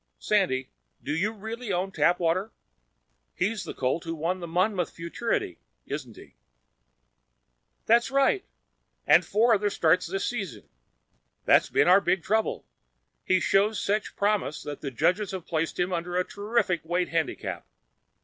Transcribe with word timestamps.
Sandy, 0.17 0.71
do 1.03 1.15
you 1.15 1.31
really 1.31 1.71
own 1.71 1.91
Tapwater? 1.91 2.49
He's 3.35 3.65
the 3.65 3.75
colt 3.75 4.03
who 4.03 4.15
won 4.15 4.39
the 4.39 4.47
Monmouth 4.47 4.89
Futurity, 4.89 5.59
isn't 5.85 6.15
he?" 6.17 6.33
"That's 7.85 8.09
right. 8.09 8.43
And 9.05 9.23
four 9.23 9.53
other 9.53 9.69
starts 9.69 10.07
this 10.07 10.25
season. 10.25 10.67
That's 11.45 11.69
been 11.69 11.87
our 11.87 12.01
big 12.01 12.23
trouble. 12.23 12.65
He 13.23 13.39
shows 13.39 13.77
such 13.79 14.15
promise 14.15 14.63
that 14.63 14.81
the 14.81 14.89
judges 14.89 15.29
have 15.33 15.45
placed 15.45 15.77
him 15.77 15.93
under 15.93 16.17
a 16.17 16.25
terrific 16.27 16.83
weight 16.83 17.09
handicap. 17.09 17.67